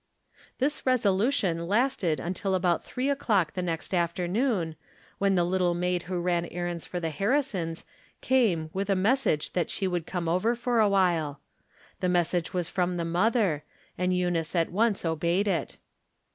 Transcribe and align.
This 0.57 0.83
resolution 0.83 1.67
lasted 1.67 2.19
until 2.19 2.55
about 2.55 2.83
three 2.83 3.07
o'clock 3.07 3.53
the 3.53 3.61
next 3.61 3.93
afternoon, 3.93 4.75
when 5.19 5.35
the 5.35 5.43
little 5.43 5.75
maid 5.75 6.01
who 6.09 6.19
ran 6.19 6.47
errands 6.47 6.87
for 6.87 6.99
the 6.99 7.11
Harrisons 7.11 7.85
came 8.19 8.71
with 8.73 8.89
a 8.89 8.95
message 8.95 9.53
that 9.53 9.69
she 9.69 9.87
would 9.87 10.07
come 10.07 10.27
over 10.27 10.55
for 10.55 10.79
awhile. 10.79 11.39
The 11.99 12.09
mes 12.09 12.29
sage 12.29 12.51
was 12.51 12.67
from 12.67 12.97
the 12.97 13.05
mother, 13.05 13.63
and 13.95 14.11
Eunice 14.11 14.55
at 14.55 14.71
once 14.71 15.05
obeyed 15.05 15.47
it. 15.47 15.77